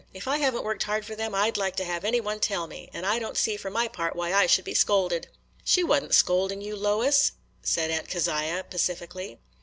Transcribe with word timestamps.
If 0.15 0.27
I 0.27 0.39
have 0.39 0.55
n't 0.55 0.63
worked 0.63 0.81
hard 0.81 1.05
for 1.05 1.13
them, 1.13 1.35
I 1.35 1.51
'd 1.51 1.57
like 1.57 1.75
to 1.75 1.83
have 1.85 2.03
any 2.03 2.19
one 2.19 2.39
tell 2.39 2.65
me; 2.65 2.89
and 2.91 3.05
I 3.05 3.19
don't 3.19 3.37
see, 3.37 3.55
for 3.55 3.69
my 3.69 3.87
part, 3.87 4.15
why 4.15 4.33
I 4.33 4.47
should 4.47 4.65
be 4.65 4.73
scolded." 4.73 5.27
"She 5.63 5.83
was 5.83 6.01
n't 6.01 6.15
scolding 6.15 6.59
you, 6.59 6.75
Lois," 6.75 7.33
said 7.61 7.91
Aunt 7.91 8.09
Keziah, 8.09 8.65
pacifically. 8.67 9.37